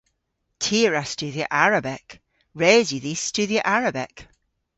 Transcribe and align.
Ty 0.63 0.77
a 0.87 0.89
wra 0.89 1.03
studhya 1.13 1.45
Arabek. 1.63 2.07
Res 2.61 2.87
yw 2.93 3.01
dhis 3.03 3.21
studhya 3.29 3.61
Arabek. 3.75 4.15